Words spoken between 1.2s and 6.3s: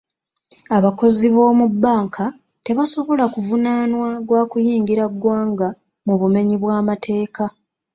b'omu bbanka tebasobola kuvunaanwa gwa kuyingira ggwanga mu